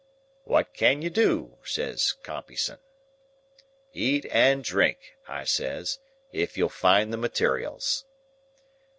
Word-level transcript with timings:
"'What 0.45 0.73
can 0.73 1.03
you 1.03 1.11
do?' 1.11 1.59
says 1.63 2.15
Compeyson. 2.23 2.79
"'Eat 3.93 4.25
and 4.31 4.63
drink,' 4.63 5.13
I 5.27 5.43
says; 5.43 5.99
'if 6.31 6.57
you'll 6.57 6.69
find 6.69 7.13
the 7.13 7.17
materials. 7.17 8.03